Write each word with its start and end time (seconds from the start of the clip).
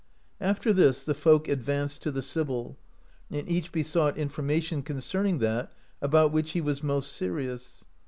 After 0.39 0.73
this 0.73 1.03
the 1.03 1.13
folk 1.13 1.47
advanced 1.47 2.01
to 2.01 2.09
the 2.09 2.23
sibyl, 2.23 2.75
and 3.29 3.47
each 3.47 3.71
besought 3.71 4.17
information 4.17 4.81
concerning 4.81 5.37
that 5.37 5.71
about 6.01 6.31
which 6.31 6.53
he 6.53 6.61
w^as 6.63 6.81
most 6.81 7.13
serious. 7.13 7.85